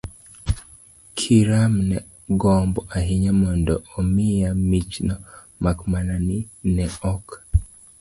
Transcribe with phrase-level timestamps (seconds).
[1.17, 1.97] kiram ne
[2.41, 5.15] gombo ahinya mondo omiya michno,
[5.63, 6.37] mak mana ni
[6.75, 7.27] ne ok